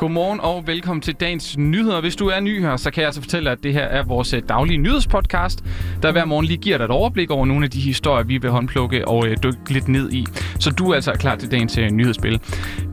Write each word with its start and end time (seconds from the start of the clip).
Godmorgen 0.00 0.40
og 0.40 0.66
velkommen 0.66 1.00
til 1.00 1.14
dagens 1.14 1.58
nyheder. 1.58 2.00
Hvis 2.00 2.16
du 2.16 2.28
er 2.28 2.40
ny 2.40 2.60
her, 2.60 2.76
så 2.76 2.90
kan 2.90 3.00
jeg 3.00 3.06
altså 3.06 3.20
fortælle 3.20 3.50
at 3.50 3.58
det 3.62 3.72
her 3.72 3.82
er 3.84 4.02
vores 4.02 4.34
øh, 4.34 4.42
daglige 4.48 4.78
nyhedspodcast, 4.78 5.64
der 6.02 6.12
hver 6.12 6.24
morgen 6.24 6.46
lige 6.46 6.56
giver 6.56 6.76
dig 6.78 6.84
et 6.84 6.90
overblik 6.90 7.30
over 7.30 7.46
nogle 7.46 7.64
af 7.64 7.70
de 7.70 7.80
historier, 7.80 8.24
vi 8.24 8.38
vil 8.38 8.50
håndplukke 8.50 9.08
og 9.08 9.26
øh, 9.26 9.36
dykke 9.42 9.58
lidt 9.70 9.88
ned 9.88 10.12
i. 10.12 10.26
Så 10.58 10.70
du 10.70 10.90
er 10.90 10.94
altså 10.94 11.12
klar 11.12 11.36
til 11.36 11.50
dagens 11.50 11.78
øh, 11.78 11.90
nyhedsspil. 11.90 12.40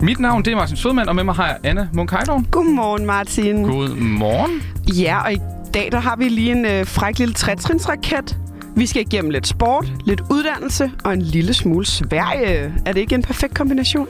Mit 0.02 0.20
navn 0.20 0.46
det 0.46 0.52
er 0.52 0.56
Martin 0.56 0.78
Sødman, 0.78 1.10
og 1.10 1.16
med 1.16 1.24
mig 1.24 1.36
har 1.36 1.48
jeg 1.48 1.58
Anna 1.64 1.88
Munk 1.94 2.12
Godmorgen, 2.52 3.06
Martin. 3.06 3.64
Godmorgen. 3.64 4.62
Ja, 4.98 5.24
og 5.24 5.34
i 5.34 5.40
dag 5.74 5.90
der 5.92 6.00
har 6.00 6.16
vi 6.16 6.30
lige 6.30 6.52
en 6.52 6.66
øh, 6.66 6.86
fræk 6.86 7.20
lille 7.20 7.34
trætrinsraket. 7.34 8.38
Vi 8.76 8.86
skal 8.86 9.02
igennem 9.02 9.32
lidt 9.32 9.48
sport, 9.48 9.94
lidt 10.06 10.22
uddannelse 10.32 10.92
og 11.04 11.14
en 11.14 11.22
lille 11.22 11.54
smule 11.54 11.86
Sverige. 11.86 12.74
Er 12.86 12.94
det 12.94 12.98
ikke 12.98 13.16
en 13.16 13.22
perfekt 13.22 13.54
kombination? 13.56 14.08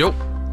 Jo, 0.00 0.12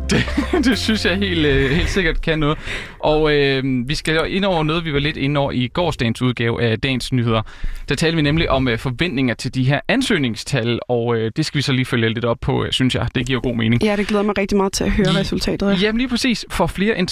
det, 0.09 0.25
det 0.65 0.77
synes 0.77 1.05
jeg 1.05 1.17
helt, 1.17 1.45
øh, 1.45 1.71
helt 1.71 1.89
sikkert 1.89 2.21
kan 2.21 2.39
noget. 2.39 2.57
Og 2.99 3.33
øh, 3.33 3.63
vi 3.89 3.95
skal 3.95 4.21
ind 4.27 4.45
over 4.45 4.63
noget, 4.63 4.85
vi 4.85 4.93
var 4.93 4.99
lidt 4.99 5.17
inde 5.17 5.39
over 5.39 5.51
i 5.51 5.67
gårsdagens 5.67 6.21
udgave 6.21 6.63
af 6.63 6.79
Dagens 6.79 7.13
Nyheder. 7.13 7.41
Der 7.89 7.95
talte 7.95 8.15
vi 8.15 8.21
nemlig 8.21 8.49
om 8.49 8.67
øh, 8.67 8.77
forventninger 8.77 9.33
til 9.33 9.55
de 9.55 9.63
her 9.63 9.79
ansøgningstal, 9.87 10.79
og 10.87 11.15
øh, 11.15 11.31
det 11.35 11.45
skal 11.45 11.57
vi 11.57 11.61
så 11.61 11.71
lige 11.71 11.85
følge 11.85 12.09
lidt 12.09 12.25
op 12.25 12.37
på, 12.41 12.63
øh, 12.63 12.71
synes 12.71 12.95
jeg. 12.95 13.07
Det 13.15 13.25
giver 13.25 13.39
god 13.39 13.55
mening. 13.55 13.83
Ja, 13.83 13.95
det 13.95 14.07
glæder 14.07 14.23
mig 14.23 14.37
rigtig 14.37 14.57
meget 14.57 14.73
til 14.73 14.83
at 14.83 14.91
høre 14.91 15.07
I, 15.13 15.17
resultatet. 15.17 15.67
Ja. 15.67 15.77
Jamen 15.81 15.97
lige 15.97 16.09
præcis. 16.09 16.45
For 16.49 16.67
flere 16.67 16.97
end 16.97 17.11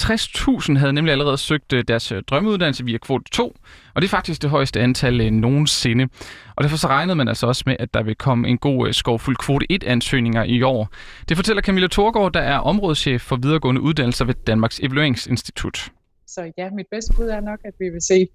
60.000 0.70 0.78
havde 0.78 0.92
nemlig 0.92 1.12
allerede 1.12 1.38
søgt 1.38 1.72
øh, 1.72 1.84
deres 1.88 2.12
drømmeuddannelse 2.26 2.84
via 2.84 2.98
kvote 2.98 3.24
2, 3.30 3.56
og 3.94 4.02
det 4.02 4.08
er 4.08 4.10
faktisk 4.10 4.42
det 4.42 4.50
højeste 4.50 4.80
antal 4.80 5.20
øh, 5.20 5.30
nogensinde. 5.30 6.08
Og 6.56 6.64
derfor 6.64 6.76
så 6.76 6.88
regnede 6.88 7.16
man 7.16 7.28
altså 7.28 7.46
også 7.46 7.62
med, 7.66 7.76
at 7.78 7.94
der 7.94 8.02
vil 8.02 8.14
komme 8.16 8.48
en 8.48 8.58
god 8.58 8.88
øh, 8.88 8.94
skovfuld 8.94 9.36
kvote 9.36 9.66
1-ansøgninger 9.72 10.42
i 10.42 10.62
år. 10.62 10.88
Det 11.28 11.36
fortæller 11.36 11.62
Camilla 11.62 11.88
Thorgård, 11.88 12.32
der 12.32 12.40
er 12.40 12.58
områdeschef 12.58 13.22
for 13.22 13.36
videregående 13.36 13.80
uddannelser 13.80 14.24
ved 14.24 14.34
Danmarks 14.46 14.80
Evalueringsinstitut. 14.80 15.92
Så 16.26 16.52
ja, 16.58 16.70
mit 16.70 16.86
bedste 16.90 17.12
bud 17.16 17.28
er 17.28 17.40
nok, 17.40 17.58
at 17.64 17.74
vi 17.78 17.88
vil 17.88 18.02
se 18.02 18.28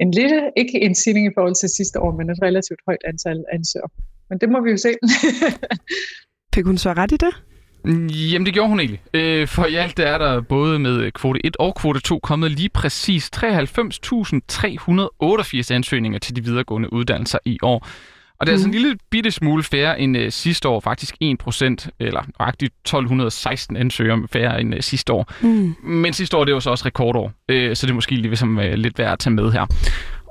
en 0.00 0.10
lille, 0.10 0.50
ikke 0.56 0.82
en 0.82 0.94
stigning 0.94 1.26
i 1.26 1.30
forhold 1.36 1.54
til 1.54 1.68
sidste 1.68 2.00
år, 2.00 2.12
men 2.16 2.30
et 2.30 2.38
relativt 2.42 2.80
højt 2.86 3.02
antal 3.04 3.44
ansøgere. 3.52 3.90
Men 4.30 4.38
det 4.40 4.48
må 4.48 4.60
vi 4.64 4.70
jo 4.70 4.76
se. 4.76 4.92
Fik 6.54 6.64
hun 6.64 6.78
så 6.78 6.92
ret 6.92 7.12
i 7.12 7.16
det? 7.16 7.34
Jamen, 8.32 8.46
det 8.46 8.54
gjorde 8.54 8.68
hun 8.68 8.80
egentlig. 8.80 9.00
Øh, 9.14 9.48
for 9.48 9.66
i 9.66 9.74
alt 9.74 9.98
er 9.98 10.18
der 10.18 10.40
både 10.40 10.78
med 10.78 11.10
kvote 11.10 11.46
1 11.46 11.56
og 11.56 11.74
kvote 11.74 12.00
2 12.00 12.18
kommet 12.18 12.50
lige 12.50 12.68
præcis 12.68 13.30
93.388 13.36 13.44
ansøgninger 15.74 16.18
til 16.18 16.36
de 16.36 16.44
videregående 16.44 16.92
uddannelser 16.92 17.38
i 17.44 17.58
år. 17.62 17.86
Og 18.40 18.46
det 18.46 18.52
er 18.52 18.56
mm. 18.56 18.56
altså 18.56 18.66
en 18.66 18.70
mhm. 18.70 18.82
lille 18.82 18.98
bitte 19.10 19.30
smule 19.30 19.62
færre 19.62 20.00
end 20.00 20.16
uh, 20.16 20.22
sidste 20.28 20.68
år, 20.68 20.80
faktisk 20.80 21.14
1 21.20 21.38
procent, 21.38 21.88
eller 22.00 22.22
faktisk 22.38 22.72
1216 22.72 23.76
ansøgere 23.76 24.28
færre 24.32 24.60
end 24.60 24.74
uh, 24.74 24.80
sidste 24.80 25.12
år. 25.12 25.32
Mm. 25.40 25.74
Men 25.82 26.12
sidste 26.12 26.36
år, 26.36 26.44
det 26.44 26.54
var 26.54 26.60
så 26.60 26.70
også 26.70 26.86
rekordår, 26.86 27.24
uh, 27.24 27.54
så 27.74 27.86
det 27.86 27.90
er 27.90 27.94
måske 27.94 28.14
lige 28.14 28.36
som, 28.36 28.58
uh, 28.58 28.64
lidt 28.64 28.98
værd 28.98 29.12
at 29.12 29.18
tage 29.18 29.34
med 29.34 29.52
her. 29.52 29.66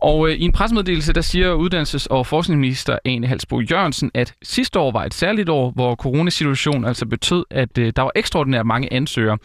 Og 0.04 0.30
øh, 0.30 0.36
i 0.36 0.42
en 0.42 0.52
pressemeddelelse, 0.52 1.14
der 1.14 1.22
siger 1.22 1.56
uddannelses- 1.56 2.08
og 2.10 2.28
forskningsminister 2.28 2.98
Ane 3.06 3.28
Halsbo 3.28 3.60
Jørgensen, 3.60 4.12
at 4.14 4.34
sidste 4.42 4.80
år 4.80 4.92
var 4.92 5.06
et 5.06 5.14
særligt 5.14 5.50
år, 5.50 5.72
hvor 5.72 5.96
coronasituationen 5.96 6.86
altså 6.86 7.06
betød, 7.06 7.46
at 7.50 7.78
øh, 7.78 7.94
der 7.96 8.02
var 8.02 8.12
ekstraordinært 8.16 8.66
mange 8.66 8.94
ansøgere. 8.94 9.38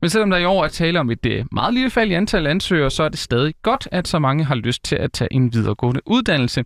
Men 0.00 0.10
selvom 0.10 0.30
der 0.30 0.36
i 0.36 0.44
år 0.44 0.64
er 0.64 0.68
tale 0.68 1.00
om 1.00 1.10
et 1.10 1.26
øh, 1.26 1.44
meget 1.52 1.74
lille 1.74 1.90
fald 1.90 2.10
i 2.10 2.14
antal 2.14 2.46
ansøgere, 2.46 2.90
så 2.90 3.02
er 3.02 3.08
det 3.08 3.18
stadig 3.18 3.54
godt, 3.62 3.88
at 3.92 4.08
så 4.08 4.18
mange 4.18 4.44
har 4.44 4.54
lyst 4.54 4.84
til 4.84 4.96
at 4.96 5.12
tage 5.12 5.32
en 5.32 5.52
videregående 5.52 6.00
uddannelse. 6.06 6.64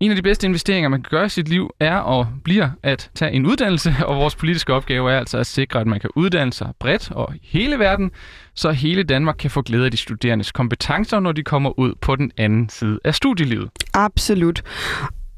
En 0.00 0.10
af 0.10 0.16
de 0.16 0.22
bedste 0.22 0.46
investeringer, 0.46 0.88
man 0.88 1.02
kan 1.02 1.10
gøre 1.10 1.26
i 1.26 1.28
sit 1.28 1.48
liv, 1.48 1.70
er 1.80 1.96
og 1.96 2.26
bliver 2.44 2.70
at 2.82 3.10
tage 3.14 3.32
en 3.32 3.46
uddannelse, 3.46 3.94
og 4.06 4.16
vores 4.16 4.36
politiske 4.36 4.74
opgave 4.74 5.12
er 5.12 5.18
altså 5.18 5.38
at 5.38 5.46
sikre, 5.46 5.80
at 5.80 5.86
man 5.86 6.00
kan 6.00 6.10
uddanne 6.16 6.52
sig 6.52 6.72
bredt 6.80 7.10
og 7.10 7.34
i 7.34 7.38
hele 7.42 7.78
verden, 7.78 8.10
så 8.54 8.70
hele 8.70 9.02
Danmark 9.02 9.36
kan 9.38 9.50
få 9.50 9.62
glæde 9.62 9.84
af 9.84 9.90
de 9.90 9.96
studerendes 9.96 10.52
kompetencer, 10.52 11.20
når 11.20 11.32
de 11.32 11.42
kommer 11.42 11.78
ud 11.78 11.94
på 12.00 12.16
den 12.16 12.32
anden 12.36 12.68
side 12.68 12.98
af 13.04 13.14
studielivet. 13.14 13.70
Absolut. 13.94 14.62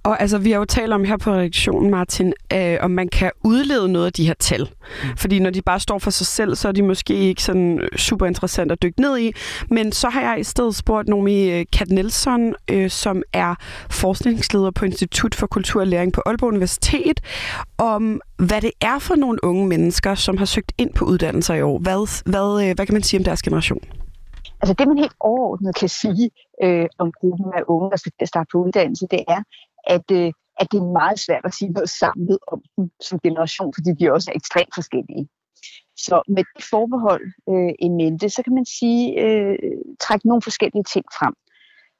Og 0.06 0.20
altså, 0.20 0.38
vi 0.38 0.50
har 0.50 0.58
jo 0.58 0.64
talt 0.64 0.92
om 0.92 1.04
her 1.04 1.16
på 1.16 1.30
redaktionen, 1.30 1.90
Martin, 1.90 2.32
øh, 2.52 2.78
om 2.80 2.90
man 2.90 3.08
kan 3.08 3.30
udlede 3.44 3.92
noget 3.92 4.06
af 4.06 4.12
de 4.12 4.26
her 4.26 4.34
tal. 4.34 4.60
Mm. 4.60 5.16
Fordi 5.16 5.38
når 5.38 5.50
de 5.50 5.62
bare 5.62 5.80
står 5.80 5.98
for 5.98 6.10
sig 6.10 6.26
selv, 6.26 6.54
så 6.54 6.68
er 6.68 6.72
de 6.72 6.82
måske 6.82 7.14
ikke 7.14 7.42
sådan 7.42 7.80
øh, 7.80 7.98
super 7.98 8.26
interessant 8.26 8.72
at 8.72 8.82
dykke 8.82 9.00
ned 9.00 9.18
i. 9.18 9.32
Men 9.70 9.92
så 9.92 10.08
har 10.08 10.20
jeg 10.20 10.40
i 10.40 10.44
stedet 10.44 10.74
spurgt 10.74 11.08
Nomi 11.08 11.50
øh, 11.50 11.66
Kat 11.72 11.90
Nielsen, 11.90 12.54
øh, 12.70 12.90
som 12.90 13.22
er 13.32 13.54
forskningsleder 13.90 14.70
på 14.70 14.84
Institut 14.84 15.34
for 15.34 15.46
Kultur 15.46 15.80
og 15.80 15.86
Læring 15.86 16.12
på 16.12 16.22
Aalborg 16.26 16.48
Universitet, 16.48 17.20
om 17.78 18.20
hvad 18.36 18.60
det 18.60 18.72
er 18.80 18.98
for 18.98 19.14
nogle 19.14 19.38
unge 19.44 19.66
mennesker, 19.66 20.14
som 20.14 20.36
har 20.36 20.44
søgt 20.44 20.72
ind 20.78 20.92
på 20.94 21.04
uddannelser 21.04 21.54
i 21.54 21.62
år. 21.62 21.78
Hvad, 21.78 22.22
hvad, 22.30 22.68
øh, 22.68 22.74
hvad 22.74 22.86
kan 22.86 22.92
man 22.92 23.02
sige 23.02 23.20
om 23.20 23.24
deres 23.24 23.42
generation? 23.42 23.80
Altså 24.60 24.74
det, 24.78 24.88
man 24.88 24.98
helt 24.98 25.16
overordnet 25.20 25.74
kan 25.76 25.88
sige 25.88 26.30
øh, 26.64 26.86
om 26.98 27.12
gruppen 27.20 27.46
af 27.58 27.62
unge, 27.68 27.90
der 27.90 27.96
skal 27.96 28.12
starte 28.26 28.48
på 28.52 28.58
uddannelse, 28.58 29.06
det 29.10 29.22
er, 29.28 29.40
at, 29.86 30.10
øh, 30.12 30.32
at 30.60 30.66
det 30.72 30.78
er 30.78 30.92
meget 31.00 31.18
svært 31.18 31.44
at 31.44 31.54
sige 31.54 31.70
noget 31.70 31.90
samlet 31.90 32.38
om 32.52 32.62
dem 32.76 32.90
som 33.00 33.20
generation, 33.20 33.72
fordi 33.76 33.90
de 33.98 34.12
også 34.12 34.30
er 34.30 34.36
ekstremt 34.36 34.74
forskellige. 34.74 35.28
Så 35.96 36.22
med 36.28 36.44
det 36.56 36.64
forbehold 36.64 37.24
øh, 37.48 37.72
i 37.78 37.88
mente, 37.88 38.28
så 38.30 38.42
kan 38.42 38.54
man 38.54 38.66
sige, 38.78 39.02
øh, 39.24 39.58
trække 40.00 40.28
nogle 40.28 40.42
forskellige 40.42 40.84
ting 40.92 41.04
frem. 41.18 41.34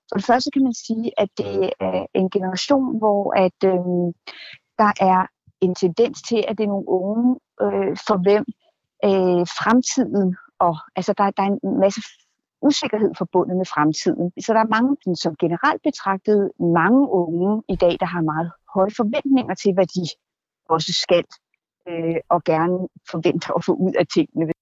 For 0.09 0.17
det 0.19 0.27
første 0.27 0.51
kan 0.51 0.63
man 0.63 0.75
sige, 0.75 1.13
at 1.23 1.29
det 1.39 1.71
er 1.81 2.07
en 2.15 2.31
generation, 2.31 2.99
hvor 2.99 3.23
at, 3.45 3.59
øh, 3.65 4.13
der 4.79 4.93
er 5.13 5.27
en 5.61 5.75
tendens 5.75 6.23
til, 6.23 6.45
at 6.49 6.59
det 6.59 6.65
er 6.65 6.75
nogle 6.75 6.89
unge, 6.89 7.37
øh, 7.63 7.97
for 8.07 8.17
hvem 8.25 8.45
øh, 9.05 9.45
fremtiden, 9.61 10.37
og 10.59 10.75
altså 10.97 11.13
der, 11.19 11.31
der 11.31 11.43
er 11.43 11.47
en 11.47 11.81
masse 11.81 12.01
usikkerhed 12.67 13.11
forbundet 13.19 13.57
med 13.61 13.67
fremtiden. 13.75 14.25
Så 14.45 14.51
der 14.55 14.61
er 14.67 14.75
mange, 14.77 14.91
som 15.25 15.33
generelt 15.45 15.83
betragtet, 15.89 16.39
mange 16.83 17.03
unge 17.23 17.63
i 17.75 17.77
dag, 17.85 17.95
der 18.03 18.09
har 18.15 18.23
meget 18.33 18.51
høje 18.75 18.93
forventninger 19.01 19.55
til, 19.63 19.71
hvad 19.77 19.89
de 19.97 20.05
også 20.75 20.93
skal 21.05 21.25
øh, 21.89 22.17
og 22.35 22.45
gerne 22.45 22.79
forventer 23.13 23.51
at 23.59 23.65
få 23.65 23.73
ud 23.73 23.93
af 23.99 24.07
tingene. 24.07 24.53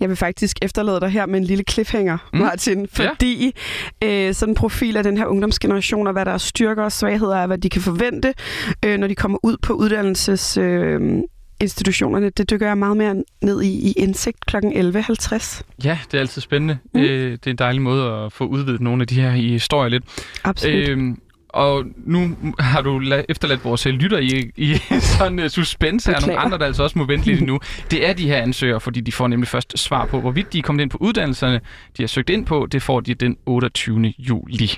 Jeg 0.00 0.08
vil 0.08 0.16
faktisk 0.16 0.56
efterlade 0.62 1.00
dig 1.00 1.08
her 1.08 1.26
med 1.26 1.38
en 1.38 1.44
lille 1.44 1.64
cliffhanger, 1.70 2.18
mm. 2.32 2.38
Martin, 2.38 2.88
fordi 2.88 3.54
ja. 4.02 4.28
øh, 4.28 4.34
sådan 4.34 4.52
en 4.52 4.56
profil 4.56 4.96
af 4.96 5.02
den 5.02 5.16
her 5.16 5.26
ungdomsgeneration, 5.26 6.06
og 6.06 6.12
hvad 6.12 6.24
der 6.24 6.30
er 6.32 6.38
styrker 6.38 6.82
og 6.82 6.92
svagheder, 6.92 7.36
er, 7.36 7.46
hvad 7.46 7.58
de 7.58 7.70
kan 7.70 7.82
forvente, 7.82 8.34
øh, 8.84 8.98
når 8.98 9.06
de 9.06 9.14
kommer 9.14 9.38
ud 9.42 9.56
på 9.62 9.72
uddannelses, 9.72 10.56
øh, 10.56 11.22
institutionerne. 11.60 12.30
Det 12.30 12.50
dykker 12.50 12.66
jeg 12.66 12.78
meget 12.78 12.96
mere 12.96 13.22
ned 13.42 13.62
i 13.62 13.88
i 13.88 13.92
indsigt 13.92 14.46
kl. 14.46 14.56
11.50. 14.56 15.62
Ja, 15.84 15.98
det 16.10 16.16
er 16.16 16.20
altid 16.20 16.42
spændende. 16.42 16.78
Mm. 16.94 17.00
Øh, 17.00 17.32
det 17.32 17.46
er 17.46 17.50
en 17.50 17.56
dejlig 17.56 17.82
måde 17.82 18.12
at 18.12 18.32
få 18.32 18.44
udvidet 18.44 18.80
nogle 18.80 19.02
af 19.02 19.06
de 19.06 19.20
her 19.20 19.30
historier 19.30 19.88
lidt. 19.88 20.04
Absolut. 20.44 20.88
Øh, 20.88 21.14
og 21.54 21.84
nu 21.96 22.36
har 22.58 22.80
du 22.80 23.02
efterladt 23.28 23.64
vores 23.64 23.86
lytter 23.86 24.18
i, 24.18 24.50
i 24.56 24.74
sådan 25.18 25.38
uh, 25.38 25.46
suspense 25.46 26.14
af 26.14 26.22
nogle 26.22 26.38
andre, 26.38 26.58
der 26.58 26.66
altså 26.66 26.82
også 26.82 26.98
må 26.98 27.04
vente 27.04 27.26
lidt 27.26 27.40
nu. 27.40 27.58
Det 27.90 28.08
er 28.08 28.12
de 28.12 28.26
her 28.26 28.36
ansøgere, 28.36 28.80
fordi 28.80 29.00
de 29.00 29.12
får 29.12 29.28
nemlig 29.28 29.48
først 29.48 29.78
svar 29.78 30.06
på, 30.06 30.20
hvorvidt 30.20 30.52
de 30.52 30.58
er 30.58 30.62
kommet 30.62 30.82
ind 30.82 30.90
på 30.90 30.98
uddannelserne, 31.00 31.60
de 31.96 32.02
har 32.02 32.06
søgt 32.06 32.30
ind 32.30 32.46
på. 32.46 32.66
Det 32.72 32.82
får 32.82 33.00
de 33.00 33.14
den 33.14 33.36
28. 33.46 34.14
juli. 34.18 34.70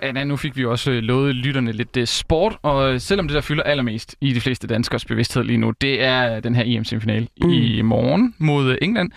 Og 0.00 0.06
Anna, 0.06 0.24
nu 0.24 0.36
fik 0.36 0.56
vi 0.56 0.64
også 0.64 0.90
øh, 0.90 1.02
lovet 1.02 1.34
lytterne 1.34 1.72
lidt 1.72 1.96
uh, 1.96 2.04
sport, 2.04 2.56
og 2.62 2.92
øh, 2.92 3.00
selvom 3.00 3.28
det, 3.28 3.34
der 3.34 3.40
fylder 3.40 3.62
allermest 3.62 4.16
i 4.20 4.32
de 4.32 4.40
fleste 4.40 4.66
danskers 4.66 5.04
bevidsthed 5.04 5.44
lige 5.44 5.56
nu, 5.56 5.70
det 5.80 6.04
er 6.04 6.40
den 6.40 6.54
her 6.54 6.62
EM-semifinal 6.66 7.28
mm. 7.42 7.50
i 7.50 7.82
morgen 7.82 8.34
mod 8.38 8.78
England, 8.82 9.10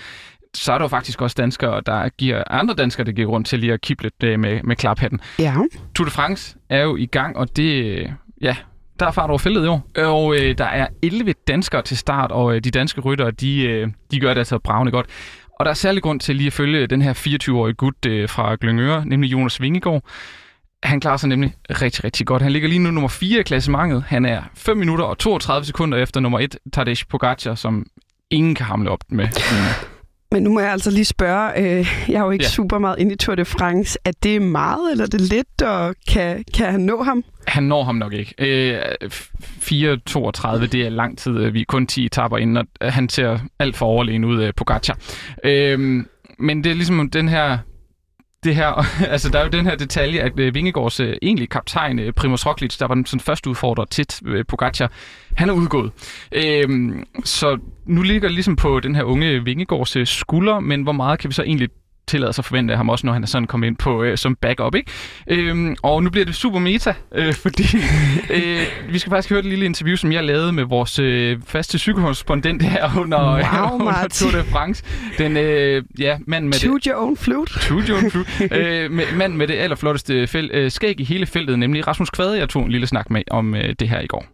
så 0.53 0.73
er 0.73 0.77
der 0.77 0.85
jo 0.85 0.89
faktisk 0.89 1.21
også 1.21 1.35
danskere, 1.39 1.81
der 1.85 2.09
giver 2.09 2.43
andre 2.47 2.73
danskere, 2.73 3.05
der 3.05 3.11
giver 3.11 3.27
rundt 3.27 3.47
til 3.47 3.59
lige 3.59 3.73
at 3.73 3.81
kippe 3.81 4.03
lidt 4.03 4.39
med, 4.39 4.63
med 4.63 4.75
klaphatten. 4.75 5.19
Ja. 5.39 5.55
Tour 5.95 6.05
de 6.05 6.11
France 6.11 6.57
er 6.69 6.81
jo 6.81 6.95
i 6.95 7.05
gang, 7.05 7.37
og 7.37 7.57
det, 7.57 8.07
ja, 8.41 8.55
der 8.99 9.05
er 9.05 9.11
fart 9.11 9.29
over 9.29 9.39
fældet 9.39 9.65
i 9.65 9.67
år. 9.67 9.87
Og 9.97 10.35
øh, 10.35 10.57
der 10.57 10.65
er 10.65 10.87
11 11.01 11.33
danskere 11.47 11.81
til 11.81 11.97
start, 11.97 12.31
og 12.31 12.55
øh, 12.55 12.61
de 12.63 12.71
danske 12.71 13.01
ryttere, 13.01 13.31
de, 13.31 13.63
øh, 13.63 13.87
de 14.11 14.19
gør 14.19 14.29
det 14.29 14.37
altså 14.37 14.59
bravende 14.59 14.91
godt. 14.91 15.05
Og 15.59 15.65
der 15.65 15.71
er 15.71 15.75
særlig 15.75 16.03
grund 16.03 16.19
til 16.19 16.35
lige 16.35 16.47
at 16.47 16.53
følge 16.53 16.87
den 16.87 17.01
her 17.01 17.13
24-årige 17.13 17.73
gut 17.73 18.05
øh, 18.05 18.29
fra 18.29 18.55
Glyngøre, 18.61 19.05
nemlig 19.05 19.31
Jonas 19.31 19.61
Vingegaard. 19.61 20.03
Han 20.83 20.99
klarer 20.99 21.17
sig 21.17 21.29
nemlig 21.29 21.53
rigtig, 21.69 22.03
rigtig 22.03 22.27
godt. 22.27 22.41
Han 22.41 22.51
ligger 22.51 22.69
lige 22.69 22.79
nu 22.79 22.91
nummer 22.91 23.07
4 23.07 23.39
i 23.39 23.43
klassementet. 23.43 24.03
Han 24.07 24.25
er 24.25 24.41
5 24.55 24.77
minutter 24.77 25.05
og 25.05 25.17
32 25.17 25.65
sekunder 25.65 25.97
efter 25.97 26.19
nummer 26.19 26.39
1, 26.39 26.57
Tadej 26.73 26.95
Pogacar, 27.09 27.55
som 27.55 27.85
ingen 28.29 28.55
kan 28.55 28.65
hamle 28.65 28.89
op 28.89 28.99
med. 29.09 29.27
Men 30.31 30.43
nu 30.43 30.53
må 30.53 30.59
jeg 30.59 30.71
altså 30.71 30.91
lige 30.91 31.05
spørge, 31.05 31.59
øh, 31.59 32.05
jeg 32.07 32.15
er 32.15 32.23
jo 32.23 32.31
ikke 32.31 32.43
ja. 32.43 32.49
super 32.49 32.77
meget 32.77 32.99
inde 32.99 33.13
i 33.13 33.17
Tour 33.17 33.35
de 33.35 33.45
France. 33.45 33.99
Er 34.05 34.11
det 34.23 34.41
meget, 34.41 34.91
eller 34.91 35.05
er 35.05 35.09
det 35.09 35.21
lidt, 35.21 35.61
og 35.61 35.95
kan, 36.07 36.43
kan 36.53 36.71
han 36.71 36.81
nå 36.81 37.03
ham? 37.03 37.23
Han 37.47 37.63
når 37.63 37.83
ham 37.83 37.95
nok 37.95 38.13
ikke. 38.13 38.33
Øh, 38.37 38.79
4.32, 39.03 40.65
det 40.65 40.75
er 40.75 40.89
lang 40.89 41.17
tid. 41.17 41.49
Vi 41.49 41.61
er 41.61 41.65
kun 41.67 41.87
10 41.87 42.05
etapper 42.05 42.37
inden, 42.37 42.57
og 42.57 42.93
han 42.93 43.09
ser 43.09 43.39
alt 43.59 43.75
for 43.75 43.85
overlegen 43.85 44.25
ud 44.25 44.41
af 44.41 44.55
Pogacar. 44.55 44.97
Øh, 45.43 46.05
men 46.39 46.63
det 46.63 46.69
er 46.69 46.75
ligesom 46.75 47.09
den 47.09 47.29
her 47.29 47.57
det 48.43 48.55
her, 48.55 48.85
altså 49.13 49.29
der 49.29 49.39
er 49.39 49.43
jo 49.43 49.49
den 49.49 49.65
her 49.65 49.75
detalje, 49.75 50.19
at 50.19 50.39
øh, 50.39 50.55
Vingegaards 50.55 50.99
øh, 50.99 51.15
egentlige 51.21 51.47
kaptajn, 51.47 51.99
øh, 51.99 52.13
Primoz 52.13 52.45
Roglic, 52.45 52.77
der 52.77 52.87
var 52.87 52.95
den 52.95 53.05
sådan 53.05 53.19
første 53.19 53.49
udfordrer 53.49 53.85
tit 53.85 54.21
øh, 54.25 54.45
Pogacar, 54.45 54.91
han 55.35 55.49
er 55.49 55.53
udgået. 55.53 55.91
Øhm, 56.31 57.03
så 57.23 57.57
nu 57.85 58.01
ligger 58.01 58.27
det 58.27 58.33
ligesom 58.33 58.55
på 58.55 58.79
den 58.79 58.95
her 58.95 59.03
unge 59.03 59.43
Vingegaards 59.43 59.95
øh, 59.95 60.07
skulder, 60.07 60.59
men 60.59 60.83
hvor 60.83 60.91
meget 60.91 61.19
kan 61.19 61.29
vi 61.29 61.33
så 61.33 61.43
egentlig 61.43 61.69
tillade 62.07 62.33
sig 62.33 62.41
at 62.41 62.45
forvente 62.45 62.71
af 62.71 62.77
ham 62.77 62.89
også, 62.89 63.05
når 63.05 63.13
han 63.13 63.23
er 63.23 63.27
sådan 63.27 63.47
kommet 63.47 63.67
ind 63.67 63.75
på 63.75 64.03
øh, 64.03 64.17
som 64.17 64.35
backup, 64.35 64.75
ikke? 64.75 64.91
Øhm, 65.27 65.75
og 65.83 66.03
nu 66.03 66.09
bliver 66.09 66.25
det 66.25 66.35
super 66.35 66.59
meta, 66.59 66.93
øh, 67.15 67.33
fordi 67.43 67.63
øh, 68.29 68.61
vi 68.89 68.99
skal 68.99 69.09
faktisk 69.09 69.29
høre 69.29 69.39
et 69.39 69.45
lille 69.45 69.65
interview, 69.65 69.95
som 69.95 70.11
jeg 70.11 70.23
lavede 70.23 70.51
med 70.51 70.63
vores 70.63 70.99
øh, 70.99 71.39
faste 71.45 71.79
cykelkorrespondent 71.79 72.63
her 72.63 72.99
under, 72.99 73.19
wow, 73.19 73.79
under 73.87 74.07
Tour 74.07 74.31
de 74.31 74.43
France. 74.43 74.83
Den, 75.17 75.37
øh, 75.37 75.83
ja, 75.99 76.17
mand 76.27 76.45
med 76.45 76.53
Toot 76.53 76.83
your 76.83 76.95
own 76.95 77.17
flute. 77.17 77.59
Toot 77.67 77.87
your 77.87 77.97
own 77.97 78.11
flute. 78.11 78.49
øh, 78.51 78.91
med, 78.91 79.05
mand 79.17 79.33
med 79.33 79.47
det 79.47 79.53
allerflotteste 79.53 80.27
fæld, 80.27 80.49
øh, 80.53 80.71
skæg 80.71 80.99
i 80.99 81.03
hele 81.03 81.25
feltet, 81.25 81.59
nemlig 81.59 81.87
Rasmus 81.87 82.09
Kvade, 82.09 82.39
jeg 82.39 82.49
tog 82.49 82.63
en 82.63 82.71
lille 82.71 82.87
snak 82.87 83.09
med 83.09 83.21
om 83.31 83.55
øh, 83.55 83.75
det 83.79 83.89
her 83.89 83.99
i 83.99 84.07
går. 84.07 84.25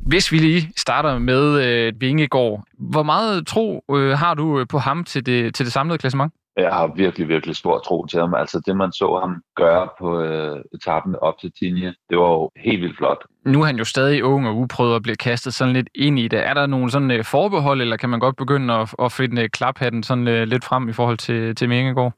Hvis 0.00 0.32
vi 0.32 0.38
lige 0.38 0.70
starter 0.76 1.18
med 1.18 1.64
øh, 1.64 1.92
Vingegaard, 2.00 2.64
hvor 2.78 3.02
meget 3.02 3.46
tro 3.46 3.84
øh, 3.94 4.18
har 4.18 4.34
du 4.34 4.60
øh, 4.60 4.66
på 4.66 4.78
ham 4.78 5.04
til 5.04 5.26
det, 5.26 5.54
til 5.54 5.64
det 5.64 5.72
samlede 5.72 5.98
klassement? 5.98 6.32
Jeg 6.56 6.72
har 6.72 6.86
virkelig, 6.86 7.28
virkelig 7.28 7.56
stor 7.56 7.78
tro 7.78 8.06
til 8.06 8.20
ham. 8.20 8.34
Altså 8.34 8.62
det, 8.66 8.76
man 8.76 8.92
så 8.92 9.18
ham 9.20 9.42
gøre 9.56 9.88
på 9.98 10.20
øh, 10.20 10.64
etappen 10.74 11.16
op 11.16 11.38
til 11.38 11.52
Tinje, 11.58 11.94
det 12.10 12.18
var 12.18 12.30
jo 12.30 12.50
helt 12.56 12.82
vildt 12.82 12.96
flot. 12.96 13.26
Nu 13.46 13.60
er 13.62 13.66
han 13.66 13.76
jo 13.76 13.84
stadig 13.84 14.24
ung 14.24 14.48
og 14.48 14.56
uprøvet 14.56 14.94
og 14.94 15.02
bliver 15.02 15.16
kastet 15.16 15.54
sådan 15.54 15.74
lidt 15.74 15.88
ind 15.94 16.18
i 16.18 16.28
det. 16.28 16.46
Er 16.46 16.54
der 16.54 16.66
nogle 16.66 16.90
sådan 16.90 17.10
øh, 17.10 17.24
forbehold, 17.24 17.80
eller 17.80 17.96
kan 17.96 18.08
man 18.08 18.20
godt 18.20 18.36
begynde 18.36 18.74
at, 18.74 18.94
at 18.98 19.12
finde 19.12 19.42
øh, 19.42 19.48
klaphatten 19.48 20.02
sådan 20.02 20.28
øh, 20.28 20.46
lidt 20.46 20.64
frem 20.64 20.88
i 20.88 20.92
forhold 20.92 21.18
til, 21.18 21.54
til 21.54 21.70
Vingegaard? 21.70 22.12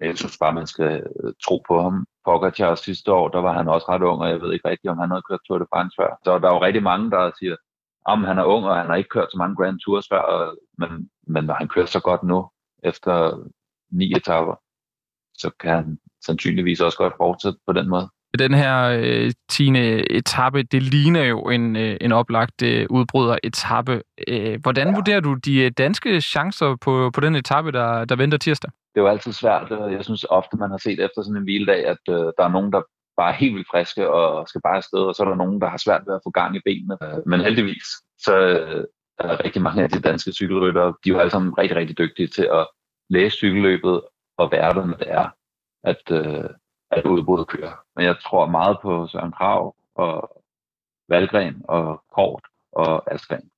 Jeg 0.00 0.18
synes 0.18 0.38
bare, 0.38 0.52
man 0.52 0.66
skal 0.66 1.02
øh, 1.24 1.32
tro 1.44 1.62
på 1.68 1.82
ham. 1.82 2.06
Pogacar 2.24 2.74
sidste 2.74 3.12
år, 3.12 3.28
der 3.28 3.40
var 3.40 3.52
han 3.52 3.68
også 3.68 3.86
ret 3.88 4.02
ung, 4.02 4.20
og 4.22 4.28
jeg 4.28 4.40
ved 4.40 4.52
ikke 4.52 4.68
rigtigt, 4.68 4.90
om 4.90 4.98
han 4.98 5.10
havde 5.10 5.22
kørt 5.30 5.40
Tour 5.46 5.58
de 5.58 5.66
France 5.72 5.94
før. 6.00 6.18
Så 6.24 6.38
der 6.38 6.48
er 6.48 6.54
jo 6.54 6.62
rigtig 6.62 6.82
mange, 6.82 7.10
der 7.10 7.30
siger, 7.38 7.56
om 8.04 8.24
han 8.24 8.38
er 8.38 8.44
ung, 8.44 8.64
og 8.66 8.76
han 8.76 8.86
har 8.86 8.94
ikke 8.94 9.08
kørt 9.08 9.32
så 9.32 9.38
mange 9.38 9.56
Grand 9.56 9.78
Tours 9.80 10.06
før, 10.12 10.18
og, 10.18 10.56
men, 10.78 10.90
men 11.26 11.44
når 11.44 11.54
han 11.54 11.68
kører 11.68 11.86
så 11.86 12.00
godt 12.00 12.22
nu, 12.22 12.48
efter 12.84 13.12
ni 13.92 14.12
etapper, 14.16 14.54
så 15.34 15.50
kan 15.60 15.70
han 15.70 15.98
sandsynligvis 16.26 16.80
også 16.80 16.98
godt 16.98 17.14
fortsætte 17.16 17.58
på 17.66 17.72
den 17.72 17.88
måde. 17.88 18.08
Den 18.38 18.54
her 18.54 19.00
øh, 19.02 19.32
10. 19.50 19.68
etape, 20.10 20.62
det 20.62 20.82
ligner 20.82 21.24
jo 21.24 21.40
en, 21.40 21.76
øh, 21.76 21.96
en 22.00 22.12
oplagt 22.12 22.62
øh, 22.62 22.86
udbryder 22.90 23.38
etape. 23.42 24.02
Øh, 24.28 24.60
hvordan 24.62 24.88
ja. 24.88 24.94
vurderer 24.94 25.20
du 25.20 25.34
de 25.34 25.64
øh, 25.64 25.70
danske 25.78 26.20
chancer 26.20 26.76
på, 26.80 27.10
på 27.14 27.20
den 27.20 27.34
etape, 27.34 27.72
der, 27.72 28.04
der 28.04 28.16
venter 28.16 28.38
tirsdag? 28.38 28.70
Det 28.94 29.00
er 29.00 29.04
jo 29.04 29.08
altid 29.08 29.32
svært. 29.32 29.70
Jeg 29.70 30.04
synes 30.04 30.24
ofte, 30.24 30.56
man 30.56 30.70
har 30.70 30.78
set 30.78 31.00
efter 31.04 31.22
sådan 31.22 31.36
en 31.36 31.42
hviledag, 31.42 31.86
at 31.86 32.02
øh, 32.08 32.14
der 32.16 32.44
er 32.44 32.48
nogen, 32.48 32.72
der 32.72 32.82
bare 33.16 33.32
er 33.32 33.36
helt 33.36 33.54
vildt 33.54 33.68
friske 33.70 34.10
og 34.10 34.48
skal 34.48 34.60
bare 34.64 34.76
afsted, 34.76 34.98
og 34.98 35.14
så 35.14 35.22
er 35.22 35.28
der 35.28 35.34
nogen, 35.34 35.60
der 35.60 35.68
har 35.68 35.76
svært 35.84 36.02
ved 36.06 36.14
at 36.14 36.20
få 36.26 36.30
gang 36.30 36.56
i 36.56 36.60
benene. 36.64 36.96
Men 37.26 37.40
heldigvis, 37.40 37.88
så 38.18 38.34
øh, 38.36 38.84
er 39.18 39.44
rigtig 39.44 39.62
mange 39.62 39.82
af 39.82 39.90
de 39.90 40.00
danske 40.00 40.32
cykelryttere, 40.32 40.94
de 41.04 41.10
er 41.10 41.14
jo 41.14 41.18
alle 41.18 41.30
sammen 41.30 41.58
rigtig, 41.58 41.76
rigtig 41.76 41.98
dygtige 41.98 42.28
til 42.28 42.48
at 42.52 42.66
læse 43.12 43.36
cykelløbet 43.36 44.00
og 44.38 44.50
når 44.52 44.96
det 44.98 45.10
er, 45.10 45.28
at, 45.84 46.02
øh, 46.10 46.50
at 46.90 47.04
udbruddet 47.04 47.48
kører. 47.48 47.72
Men 47.96 48.04
jeg 48.04 48.16
tror 48.20 48.46
meget 48.46 48.76
på 48.82 49.06
Søren 49.06 49.32
Krav 49.32 49.74
og 49.94 50.42
Valgren 51.08 51.62
og 51.68 52.02
Kort 52.14 52.42
og 52.72 53.14
Askren. 53.14 53.48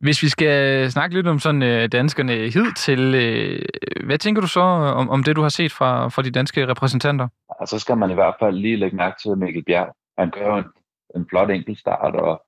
Hvis 0.00 0.22
vi 0.22 0.28
skal 0.28 0.90
snakke 0.90 1.14
lidt 1.16 1.26
om 1.26 1.38
sådan 1.38 1.62
øh, 1.62 1.88
danskerne 1.92 2.32
hid 2.32 2.74
til, 2.76 3.14
øh, 3.14 3.64
hvad 4.06 4.18
tænker 4.18 4.40
du 4.40 4.48
så 4.48 4.60
om, 4.60 5.10
om 5.10 5.24
det, 5.24 5.36
du 5.36 5.42
har 5.42 5.48
set 5.48 5.72
fra, 5.72 6.08
fra 6.08 6.22
de 6.22 6.30
danske 6.30 6.66
repræsentanter? 6.66 7.28
Og 7.48 7.68
så 7.68 7.78
skal 7.78 7.96
man 7.96 8.10
i 8.10 8.14
hvert 8.14 8.34
fald 8.40 8.56
lige 8.56 8.76
lægge 8.76 8.96
mærke 8.96 9.16
til 9.22 9.38
Mikkel 9.38 9.64
Bjerg. 9.64 9.96
Han 10.18 10.30
gør 10.30 10.56
en, 10.56 10.64
en 11.16 11.26
flot 11.28 11.50
enkeltstart 11.50 12.14
og 12.14 12.42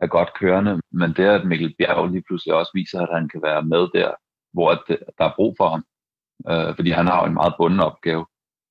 er 0.00 0.06
godt 0.06 0.34
kørende, 0.34 0.80
men 0.92 1.12
det 1.12 1.24
at 1.24 1.46
Mikkel 1.46 1.74
Bjerg 1.78 2.10
lige 2.10 2.22
pludselig 2.28 2.54
også 2.54 2.70
viser, 2.74 3.00
at 3.00 3.14
han 3.14 3.28
kan 3.28 3.42
være 3.42 3.62
med 3.62 3.88
der, 3.94 4.10
hvor 4.52 4.84
det, 4.88 4.98
der 5.18 5.24
er 5.24 5.32
brug 5.36 5.54
for 5.58 5.68
ham. 5.68 5.84
Øh, 6.50 6.76
fordi 6.76 6.90
han 6.90 7.06
har 7.06 7.20
jo 7.20 7.26
en 7.26 7.34
meget 7.34 7.54
bunden 7.58 7.80
opgave. 7.80 8.26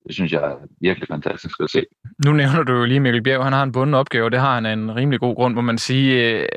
Det 0.08 0.16
synes 0.16 0.32
jeg 0.32 0.44
er 0.44 0.56
virkelig 0.82 1.08
fantastisk 1.08 1.60
at 1.60 1.70
se. 1.70 1.86
Nu 2.26 2.34
nævner 2.34 2.64
du 2.64 2.74
jo 2.74 2.86
lige 2.86 3.00
Mikkel 3.00 3.24
Bjerg, 3.24 3.44
han 3.44 3.54
har 3.54 3.64
en 3.64 3.72
bunden 3.72 3.94
opgave, 3.94 4.26
og 4.26 4.32
det 4.32 4.40
har 4.40 4.54
han 4.54 4.66
af 4.66 4.74
en 4.74 4.96
rimelig 4.96 5.20
god 5.20 5.36
grund, 5.36 5.56
må 5.56 5.62
man 5.62 5.78
sige. 5.78 6.40
Øh, 6.42 6.48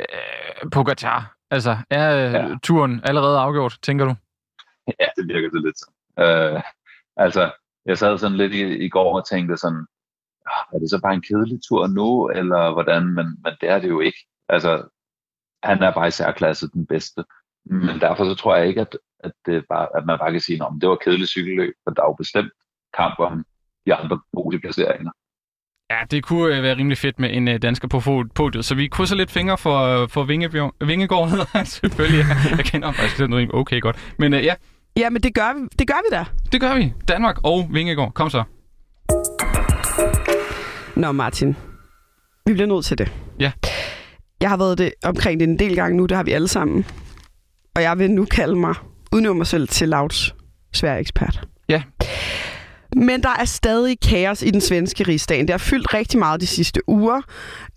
Pogacar, 0.73 1.37
altså 1.51 1.77
er 1.91 2.27
øh, 2.27 2.33
ja. 2.33 2.57
turen 2.63 3.01
allerede 3.05 3.39
afgjort, 3.39 3.79
tænker 3.83 4.05
du? 4.05 4.15
Ja, 5.01 5.07
det 5.17 5.29
virker 5.29 5.51
det 5.51 5.63
lidt 5.63 5.77
sådan. 5.79 6.55
Øh, 6.55 6.63
altså, 7.17 7.51
jeg 7.87 7.99
sad 7.99 8.19
sådan 8.19 8.37
lidt 8.37 8.53
i, 8.53 8.85
i 8.85 8.89
går 8.89 9.19
og 9.19 9.29
tænkte 9.29 9.57
sådan, 9.57 9.87
ah, 10.47 10.75
er 10.75 10.79
det 10.79 10.91
så 10.91 11.01
bare 11.03 11.15
en 11.15 11.23
kedelig 11.23 11.59
tur 11.69 11.87
nu, 11.87 12.29
eller 12.29 12.73
hvordan? 12.73 13.07
Men, 13.07 13.27
men 13.45 13.53
det 13.61 13.69
er 13.69 13.79
det 13.79 13.89
jo 13.89 14.01
ikke. 14.01 14.19
Altså, 14.49 14.89
han 15.63 15.83
er 15.83 15.95
bare 15.95 16.09
i 16.09 16.11
særklasse 16.11 16.69
den 16.69 16.87
bedste. 16.87 17.25
Men 17.65 18.01
derfor 18.01 18.25
så 18.25 18.35
tror 18.35 18.57
jeg 18.57 18.69
ikke, 18.69 18.81
at, 18.81 18.97
det 19.47 19.65
bare, 19.69 19.87
at 19.97 20.07
man 20.07 20.19
bare 20.19 20.33
kan 20.33 20.41
sige, 20.41 20.63
at 20.63 20.73
det 20.81 20.89
var 20.89 20.97
kedeligt 21.05 21.31
cykelløb, 21.31 21.75
for 21.85 21.91
der 21.91 22.03
er 22.03 22.07
jo 22.07 22.13
bestemt 22.13 22.53
kamp 22.97 23.19
om 23.19 23.45
de 23.87 23.95
andre 23.95 24.21
boligplaceringer. 24.33 25.11
Ja, 25.91 25.99
det 26.11 26.25
kunne 26.25 26.57
øh, 26.57 26.63
være 26.63 26.77
rimelig 26.77 26.99
fedt 26.99 27.19
med 27.19 27.31
en 27.33 27.49
øh, 27.49 27.63
dansker 27.63 27.89
på 27.89 28.25
podiet, 28.35 28.65
så 28.65 28.75
vi 28.75 28.87
krydser 28.89 29.17
lidt 29.17 29.31
fingre 29.31 29.59
for, 29.59 30.07
for 30.07 30.23
Vingebjørn, 30.25 30.71
Vingegård, 30.81 31.29
selvfølgelig. 31.65 32.25
Jeg 32.57 32.65
kender 32.65 32.93
faktisk 32.93 33.19
den 33.19 33.51
okay 33.55 33.81
godt. 33.81 34.15
Men 34.19 34.35
ja. 34.35 34.55
Ja, 34.97 35.11
men 35.11 35.23
det 35.23 35.35
gør, 35.35 35.55
vi, 35.55 35.69
det 35.79 35.87
gør 35.87 36.01
vi 36.11 36.17
da. 36.17 36.25
Det 36.53 36.61
gør 36.61 36.75
vi. 36.75 36.93
Danmark 37.09 37.45
og 37.45 37.69
Vingegård. 37.71 38.13
Kom 38.13 38.31
så. 38.31 38.45
Nå, 40.97 41.13
Martin. 41.13 41.57
Vi 42.47 42.53
bliver 42.53 42.67
nødt 42.67 42.85
til 42.85 42.99
det. 42.99 43.13
Ja. 43.41 43.53
Jeg 44.41 44.51
har 44.51 44.57
været 44.57 44.79
det 44.79 44.93
omkring 45.05 45.41
det 45.41 45.49
en 45.49 45.59
del 45.59 45.77
gange 45.77 45.97
nu, 45.97 46.07
det 46.07 46.17
har 46.17 46.25
vi 46.25 46.33
alle 46.33 46.49
sammen. 46.49 46.87
Og 47.77 47.83
jeg 47.83 47.99
vil 47.99 48.11
nu 48.11 48.25
kalde 48.25 48.57
mig, 48.57 48.75
udnævne 49.13 49.39
mig 49.39 49.47
selv 49.47 49.69
til 49.69 49.89
Lauts 49.89 50.35
Sverige-ekspert. 50.73 51.49
Ja. 51.69 51.83
Men 52.97 53.23
der 53.23 53.37
er 53.39 53.45
stadig 53.45 54.01
kaos 54.01 54.43
i 54.43 54.51
den 54.51 54.61
svenske 54.61 55.05
rigsdagen. 55.05 55.47
Det 55.47 55.53
har 55.53 55.59
fyldt 55.59 55.95
rigtig 55.95 56.19
meget 56.19 56.41
de 56.41 56.47
sidste 56.47 56.89
uger, 56.89 57.21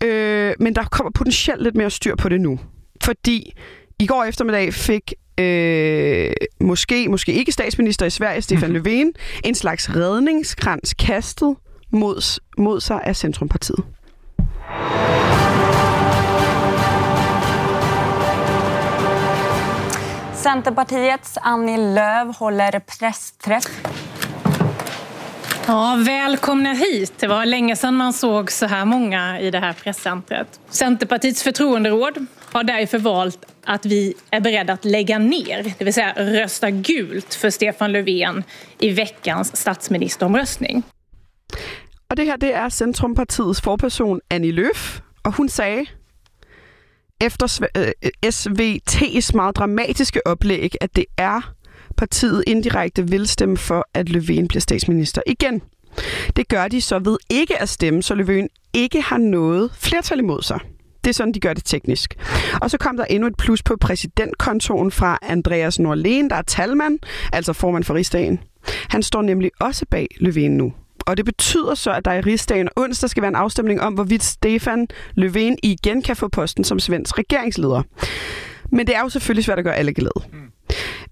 øh, 0.04 0.54
men 0.60 0.74
der 0.74 0.84
kommer 0.84 1.10
potentielt 1.10 1.62
lidt 1.62 1.74
mere 1.76 1.90
styr 1.90 2.16
på 2.16 2.28
det 2.28 2.40
nu. 2.40 2.60
Fordi 3.04 3.52
i 3.98 4.06
går 4.06 4.24
eftermiddag 4.24 4.74
fik 4.74 5.14
øh, 5.40 6.32
måske, 6.60 7.08
måske 7.08 7.32
ikke 7.32 7.52
statsminister 7.52 8.06
i 8.06 8.10
Sverige, 8.10 8.42
Stefan 8.42 8.70
mm-hmm. 8.70 8.86
Löfven, 8.86 9.12
en 9.44 9.54
slags 9.54 9.96
redningskrans 9.96 10.94
kastet 10.94 11.56
mod, 11.90 12.40
mod 12.58 12.80
sig 12.80 13.00
af 13.04 13.16
Centrumpartiet. 13.16 13.84
Centerpartiets 20.44 21.38
Annie 21.42 21.76
Lööf 21.94 22.36
håller 22.36 22.80
pressträff. 22.80 23.64
Ja, 25.66 25.98
välkomna 26.06 26.72
hit. 26.72 27.12
Det 27.18 27.26
var 27.26 27.46
länge 27.46 27.76
sedan 27.76 27.94
man 27.94 28.12
såg 28.12 28.50
så 28.50 28.66
här 28.66 28.84
många 28.84 29.40
i 29.40 29.50
det 29.50 29.58
här 29.58 29.72
presscentret. 29.72 30.60
Centerpartiets 30.68 31.42
förtroenderåd 31.42 32.26
har 32.52 32.64
därför 32.64 32.98
valt 32.98 33.44
att 33.64 33.86
vi 33.86 34.14
är 34.30 34.40
beredda 34.40 34.72
att 34.72 34.84
lägga 34.84 35.18
ner, 35.18 35.74
det 35.78 35.84
vill 35.84 35.94
säga 35.94 36.12
rösta 36.16 36.70
gult 36.70 37.34
för 37.34 37.50
Stefan 37.50 37.92
Löfven 37.92 38.44
i 38.78 38.90
veckans 38.90 39.56
statsministeromröstning. 39.56 40.82
Og 42.10 42.16
det 42.16 42.24
her, 42.24 42.36
det 42.36 42.52
er 42.52 42.68
Centrumpartiets 42.68 43.62
forperson 43.62 44.20
Annie 44.30 44.52
Løf, 44.52 45.00
og 45.24 45.32
hun 45.32 45.48
sagde, 45.48 45.86
efter 47.20 47.46
SVT's 48.26 49.30
øh, 49.30 49.36
meget 49.36 49.56
dramatiske 49.56 50.26
oplæg, 50.26 50.74
at 50.80 50.96
det 50.96 51.04
er 51.16 51.54
partiet 51.96 52.44
indirekte 52.46 53.08
vil 53.10 53.26
stemme 53.26 53.56
for, 53.56 53.88
at 53.94 54.08
Løven 54.08 54.48
bliver 54.48 54.60
statsminister 54.60 55.22
igen. 55.26 55.62
Det 56.36 56.48
gør 56.48 56.68
de 56.68 56.80
så 56.80 56.98
ved 56.98 57.18
ikke 57.30 57.62
at 57.62 57.68
stemme, 57.68 58.02
så 58.02 58.14
Løven 58.14 58.48
ikke 58.72 59.02
har 59.02 59.18
noget 59.18 59.70
flertal 59.78 60.18
imod 60.18 60.42
sig. 60.42 60.58
Det 61.04 61.10
er 61.10 61.14
sådan, 61.14 61.34
de 61.34 61.40
gør 61.40 61.54
det 61.54 61.64
teknisk. 61.64 62.14
Og 62.62 62.70
så 62.70 62.78
kom 62.78 62.96
der 62.96 63.04
endnu 63.04 63.28
et 63.28 63.36
plus 63.36 63.62
på 63.62 63.76
præsidentkontoen 63.80 64.90
fra 64.90 65.18
Andreas 65.22 65.80
Norlén, 65.80 66.28
der 66.28 66.36
er 66.36 66.42
talmand, 66.42 66.98
altså 67.32 67.52
formand 67.52 67.84
for 67.84 67.94
rigsdagen. 67.94 68.40
Han 68.88 69.02
står 69.02 69.22
nemlig 69.22 69.50
også 69.60 69.86
bag 69.90 70.08
Løven 70.20 70.56
nu. 70.56 70.72
Og 71.06 71.16
det 71.16 71.24
betyder 71.24 71.74
så, 71.74 71.92
at 71.92 72.04
der 72.04 72.12
i 72.12 72.20
rigsdagen 72.20 72.68
onsdag 72.76 73.10
skal 73.10 73.20
være 73.20 73.28
en 73.28 73.34
afstemning 73.34 73.80
om, 73.80 73.94
hvorvidt 73.94 74.22
Stefan 74.22 74.88
Löfven 75.18 75.56
igen 75.62 76.02
kan 76.02 76.16
få 76.16 76.28
posten 76.28 76.64
som 76.64 76.78
svensk 76.78 77.18
regeringsleder. 77.18 77.82
Men 78.72 78.86
det 78.86 78.96
er 78.96 79.00
jo 79.00 79.08
selvfølgelig 79.08 79.44
svært 79.44 79.58
at 79.58 79.64
gøre 79.64 79.76
alle 79.76 79.94
glade. 79.94 80.24
Mm. 80.32 80.38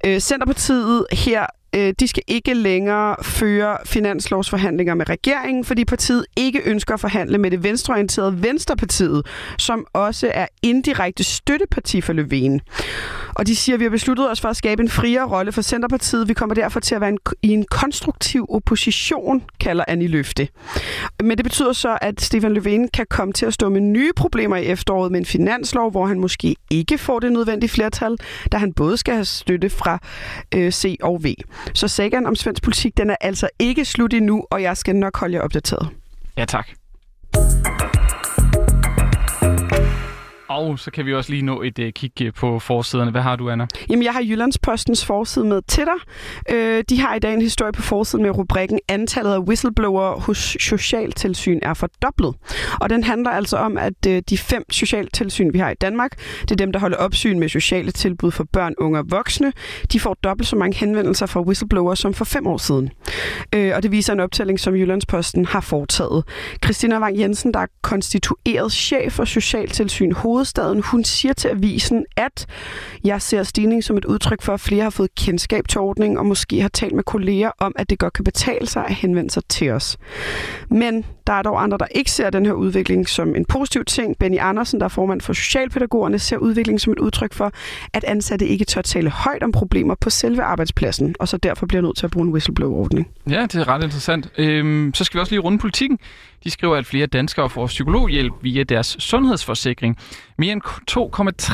Øh, 0.06 0.20
Centerpartiet 0.20 1.06
her 1.12 1.46
øh, 1.76 1.94
de 2.00 2.08
skal 2.08 2.22
ikke 2.26 2.54
længere 2.54 3.16
føre 3.22 3.76
finanslovsforhandlinger 3.84 4.94
med 4.94 5.08
regeringen, 5.08 5.64
fordi 5.64 5.84
partiet 5.84 6.24
ikke 6.36 6.60
ønsker 6.64 6.94
at 6.94 7.00
forhandle 7.00 7.38
med 7.38 7.50
det 7.50 7.62
venstreorienterede 7.62 8.42
Venstrepartiet, 8.42 9.26
som 9.58 9.86
også 9.92 10.30
er 10.34 10.46
indirekte 10.62 11.24
støtteparti 11.24 12.00
for 12.00 12.12
Løven. 12.12 12.60
Og 13.34 13.46
de 13.46 13.56
siger, 13.56 13.76
at 13.76 13.80
vi 13.80 13.84
har 13.84 13.90
besluttet 13.90 14.30
os 14.30 14.40
for 14.40 14.48
at 14.48 14.56
skabe 14.56 14.82
en 14.82 14.88
friere 14.88 15.28
rolle 15.30 15.52
for 15.52 15.62
Centerpartiet. 15.62 16.28
Vi 16.28 16.34
kommer 16.34 16.54
derfor 16.54 16.80
til 16.80 16.94
at 16.94 17.00
være 17.00 17.10
en, 17.10 17.18
i 17.42 17.48
en 17.48 17.64
konstruktiv 17.70 18.46
opposition, 18.48 19.42
kalder 19.60 19.84
Annie 19.88 20.08
Løfte. 20.08 20.48
Men 21.22 21.38
det 21.38 21.44
betyder 21.44 21.72
så, 21.72 21.98
at 22.00 22.20
Stefan 22.20 22.56
Löfven 22.56 22.88
kan 22.94 23.06
komme 23.10 23.32
til 23.32 23.46
at 23.46 23.54
stå 23.54 23.68
med 23.68 23.80
nye 23.80 24.12
problemer 24.16 24.56
i 24.56 24.64
efteråret 24.64 25.12
med 25.12 25.20
en 25.20 25.26
finanslov, 25.26 25.90
hvor 25.90 26.06
han 26.06 26.20
måske 26.20 26.56
ikke 26.70 26.98
får 26.98 27.20
det 27.20 27.32
nødvendige 27.32 27.70
flertal, 27.70 28.16
da 28.52 28.56
han 28.56 28.72
både 28.72 28.96
skal 28.96 29.14
have 29.14 29.24
støtte 29.24 29.70
fra 29.70 29.98
øh, 30.54 30.72
C 30.72 30.96
og 31.02 31.24
V. 31.24 31.26
Så 31.74 31.88
sagen 31.88 32.26
om 32.26 32.36
svensk 32.36 32.62
politik, 32.62 32.96
den 32.96 33.10
er 33.10 33.16
altså 33.20 33.48
ikke 33.58 33.84
slut 33.84 34.14
endnu, 34.14 34.44
og 34.50 34.62
jeg 34.62 34.76
skal 34.76 34.96
nok 34.96 35.16
holde 35.16 35.34
jer 35.34 35.42
opdateret. 35.42 35.88
Ja, 36.36 36.44
tak. 36.44 36.68
Og 40.52 40.78
så 40.78 40.90
kan 40.90 41.06
vi 41.06 41.14
også 41.14 41.30
lige 41.30 41.42
nå 41.42 41.62
et 41.62 41.78
uh, 41.78 41.88
kig 41.94 42.22
øh, 42.22 42.32
på 42.32 42.58
forsiderne. 42.58 43.10
Hvad 43.10 43.22
har 43.22 43.36
du, 43.36 43.50
Anna? 43.50 43.66
Jamen, 43.90 44.02
jeg 44.02 44.12
har 44.12 44.22
Jyllandspostens 44.22 45.04
forside 45.04 45.44
med 45.44 45.62
til 45.68 45.84
dig. 45.84 46.54
Øh, 46.54 46.84
de 46.88 47.00
har 47.00 47.14
i 47.14 47.18
dag 47.18 47.34
en 47.34 47.42
historie 47.42 47.72
på 47.72 47.82
forsiden 47.82 48.22
med 48.22 48.30
rubrikken 48.30 48.78
Antallet 48.88 49.32
af 49.32 49.38
whistleblower 49.38 50.20
hos 50.20 50.56
Socialtilsyn 50.60 51.58
er 51.62 51.74
fordoblet. 51.74 52.34
Og 52.80 52.90
den 52.90 53.04
handler 53.04 53.30
altså 53.30 53.56
om, 53.56 53.78
at 53.78 54.06
øh, 54.08 54.22
de 54.30 54.38
fem 54.38 54.64
socialtilsyn, 54.70 55.52
vi 55.52 55.58
har 55.58 55.70
i 55.70 55.74
Danmark, 55.74 56.18
det 56.42 56.50
er 56.50 56.56
dem, 56.56 56.72
der 56.72 56.80
holder 56.80 56.96
opsyn 56.96 57.38
med 57.38 57.48
sociale 57.48 57.90
tilbud 57.90 58.30
for 58.30 58.44
børn, 58.52 58.74
unge 58.78 58.98
og 58.98 59.04
voksne. 59.08 59.52
De 59.92 60.00
får 60.00 60.14
dobbelt 60.14 60.48
så 60.48 60.56
mange 60.56 60.78
henvendelser 60.78 61.26
fra 61.26 61.40
whistleblower 61.40 61.94
som 61.94 62.14
for 62.14 62.24
fem 62.24 62.46
år 62.46 62.56
siden. 62.56 62.90
Øh, 63.54 63.72
og 63.76 63.82
det 63.82 63.92
viser 63.92 64.12
en 64.12 64.20
optælling, 64.20 64.60
som 64.60 64.74
Jyllandsposten 64.74 65.46
har 65.46 65.60
foretaget. 65.60 66.24
Christina 66.64 67.00
Wang 67.00 67.18
Jensen, 67.18 67.54
der 67.54 67.60
er 67.60 67.66
konstitueret 67.82 68.72
chef 68.72 69.12
for 69.12 69.24
Socialtilsyn 69.24 70.12
hoved 70.12 70.41
hovedstaden. 70.42 70.82
Hun 70.82 71.04
siger 71.04 71.32
til 71.32 71.48
avisen, 71.48 72.04
at 72.16 72.46
jeg 73.04 73.22
ser 73.22 73.42
stigning 73.42 73.84
som 73.84 73.96
et 73.96 74.04
udtryk 74.04 74.42
for, 74.42 74.54
at 74.54 74.60
flere 74.60 74.82
har 74.82 74.90
fået 74.90 75.14
kendskab 75.14 75.68
til 75.68 75.80
ordningen, 75.80 76.18
og 76.18 76.26
måske 76.26 76.60
har 76.60 76.68
talt 76.68 76.94
med 76.94 77.04
kolleger 77.04 77.50
om, 77.58 77.72
at 77.76 77.90
det 77.90 77.98
godt 77.98 78.12
kan 78.12 78.24
betale 78.24 78.66
sig 78.66 78.84
at 78.84 78.94
henvende 78.94 79.30
sig 79.30 79.42
til 79.48 79.70
os. 79.70 79.98
Men 80.68 81.04
der 81.26 81.32
er 81.32 81.42
dog 81.42 81.62
andre, 81.62 81.78
der 81.78 81.86
ikke 81.94 82.10
ser 82.10 82.30
den 82.30 82.46
her 82.46 82.52
udvikling 82.52 83.08
som 83.08 83.34
en 83.34 83.44
positiv 83.44 83.84
ting. 83.84 84.18
Benny 84.18 84.38
Andersen, 84.40 84.80
der 84.80 84.84
er 84.84 84.88
formand 84.88 85.20
for 85.20 85.32
Socialpædagogerne, 85.32 86.18
ser 86.18 86.36
udviklingen 86.36 86.78
som 86.78 86.92
et 86.92 86.98
udtryk 86.98 87.32
for, 87.32 87.52
at 87.92 88.04
ansatte 88.04 88.46
ikke 88.46 88.64
tør 88.64 88.82
tale 88.82 89.10
højt 89.10 89.42
om 89.42 89.52
problemer 89.52 89.94
på 89.94 90.10
selve 90.10 90.42
arbejdspladsen, 90.42 91.14
og 91.18 91.28
så 91.28 91.36
derfor 91.36 91.66
bliver 91.66 91.82
nødt 91.82 91.96
til 91.96 92.06
at 92.06 92.10
bruge 92.10 92.26
en 92.26 92.32
whistleblower-ordning. 92.32 93.08
Ja, 93.30 93.42
det 93.42 93.54
er 93.54 93.68
ret 93.68 93.84
interessant. 93.84 94.28
Øhm, 94.38 94.94
så 94.94 95.04
skal 95.04 95.18
vi 95.18 95.20
også 95.20 95.32
lige 95.32 95.40
runde 95.40 95.58
politikken. 95.58 95.98
De 96.44 96.50
skriver, 96.50 96.76
at 96.76 96.86
flere 96.86 97.06
danskere 97.06 97.50
får 97.50 97.66
psykologhjælp 97.66 98.32
via 98.42 98.62
deres 98.62 98.96
sundhedsforsikring. 98.98 99.98
Mere 100.38 100.52
end 100.52 100.62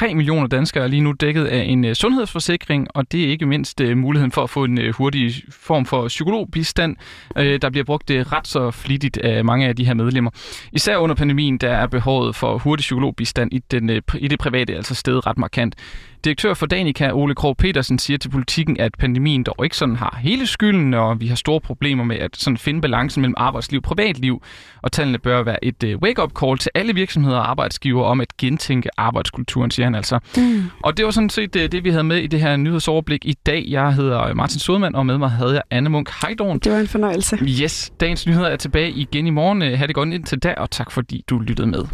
2,3 0.08 0.14
millioner 0.14 0.46
danskere 0.46 0.84
er 0.84 0.88
lige 0.88 1.00
nu 1.00 1.12
dækket 1.12 1.44
af 1.44 1.62
en 1.62 1.84
øh, 1.84 1.94
sundhedsforsikring, 1.94 2.88
og 2.94 3.12
det 3.12 3.24
er 3.24 3.28
ikke 3.28 3.46
mindst 3.46 3.80
øh, 3.80 3.96
muligheden 3.96 4.32
for 4.32 4.42
at 4.42 4.50
få 4.50 4.64
en 4.64 4.78
øh, 4.80 4.94
hurtig 4.94 5.34
form 5.50 5.86
for 5.86 6.08
psykologbistand, 6.08 6.96
der 7.36 7.70
bliver 7.70 7.84
brugt 7.84 8.10
ret 8.10 8.46
så 8.46 8.70
flittigt 8.70 9.18
af 9.18 9.44
mange 9.44 9.57
af 9.66 9.76
de 9.76 9.84
her 9.84 9.94
medlemmer. 9.94 10.30
Især 10.72 10.96
under 10.96 11.14
pandemien, 11.14 11.58
der 11.58 11.70
er 11.70 11.86
behovet 11.86 12.36
for 12.36 12.58
hurtig 12.58 12.82
psykologbistand 12.82 13.52
i, 13.52 13.58
den, 13.70 13.90
øh, 13.90 14.02
i 14.14 14.28
det 14.28 14.38
private 14.38 14.76
altså 14.76 14.94
stedet 14.94 15.26
ret 15.26 15.38
markant. 15.38 15.74
Direktør 16.24 16.54
for 16.54 16.66
Danica, 16.66 17.10
Ole 17.12 17.34
Krog 17.34 17.56
Petersen, 17.56 17.98
siger 17.98 18.18
til 18.18 18.28
politikken, 18.28 18.80
at 18.80 18.92
pandemien 18.98 19.42
dog 19.42 19.64
ikke 19.64 19.76
sådan 19.76 19.96
har 19.96 20.18
hele 20.22 20.46
skylden, 20.46 20.94
og 20.94 21.20
vi 21.20 21.26
har 21.26 21.36
store 21.36 21.60
problemer 21.60 22.04
med 22.04 22.16
at 22.16 22.36
sådan 22.36 22.56
finde 22.56 22.80
balancen 22.80 23.20
mellem 23.20 23.34
arbejdsliv 23.36 23.78
og 23.78 23.82
privatliv. 23.82 24.42
Og 24.82 24.92
tallene 24.92 25.18
bør 25.18 25.42
være 25.42 25.64
et 25.64 25.82
uh, 25.84 26.02
wake-up 26.02 26.32
call 26.40 26.58
til 26.58 26.70
alle 26.74 26.94
virksomheder 26.94 27.36
og 27.36 27.50
arbejdsgiver 27.50 28.04
om 28.04 28.20
at 28.20 28.36
gentænke 28.36 28.88
arbejdskulturen, 28.96 29.70
siger 29.70 29.86
han 29.86 29.94
altså. 29.94 30.18
Mm. 30.36 30.62
Og 30.82 30.96
det 30.96 31.04
var 31.04 31.10
sådan 31.10 31.30
set 31.30 31.54
det, 31.54 31.72
det, 31.72 31.84
vi 31.84 31.90
havde 31.90 32.04
med 32.04 32.16
i 32.16 32.26
det 32.26 32.40
her 32.40 32.56
nyhedsoverblik 32.56 33.24
i 33.24 33.34
dag. 33.46 33.64
Jeg 33.68 33.94
hedder 33.94 34.34
Martin 34.34 34.60
Sodman, 34.60 34.94
og 34.94 35.06
med 35.06 35.18
mig 35.18 35.30
havde 35.30 35.52
jeg 35.52 35.62
Anne 35.70 35.90
Munk 35.90 36.10
Heidorn. 36.22 36.58
Det 36.58 36.72
var 36.72 36.78
en 36.78 36.88
fornøjelse. 36.88 37.38
Yes, 37.62 37.92
dagens 38.00 38.26
nyheder 38.26 38.46
er 38.46 38.56
tilbage 38.56 38.90
igen 38.90 39.26
i 39.26 39.30
morgen. 39.30 39.62
Ha' 39.62 39.86
det 39.86 39.94
godt 39.94 40.08
indtil 40.08 40.38
da, 40.38 40.54
og 40.56 40.70
tak 40.70 40.90
fordi 40.90 41.24
du 41.28 41.38
lyttede 41.38 41.68
med. 41.68 41.84